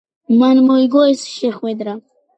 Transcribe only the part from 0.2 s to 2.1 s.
მან მოიგო ეს შეხვედრა.